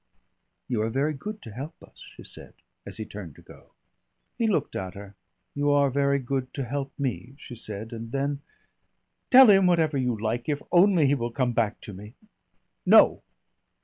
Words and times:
"You 0.67 0.81
are 0.81 0.89
very 0.89 1.13
good 1.13 1.43
to 1.43 1.51
help 1.51 1.75
us," 1.83 1.99
she 1.99 2.23
said 2.23 2.55
as 2.87 2.97
he 2.97 3.05
turned 3.05 3.35
to 3.35 3.43
go. 3.43 3.69
He 4.35 4.47
looked 4.47 4.75
at 4.75 4.95
her. 4.95 5.13
"You 5.53 5.69
are 5.69 5.91
very 5.91 6.17
good 6.17 6.51
to 6.55 6.63
help 6.63 6.91
me," 6.97 7.35
she 7.37 7.55
said, 7.55 7.93
and 7.93 8.11
then: 8.11 8.41
"Tell 9.29 9.47
him 9.47 9.67
whatever 9.67 9.99
you 9.99 10.19
like 10.19 10.49
if 10.49 10.63
only 10.71 11.05
he 11.05 11.13
will 11.13 11.29
come 11.31 11.51
back 11.53 11.79
to 11.81 11.93
me!... 11.93 12.15
No! 12.83 13.21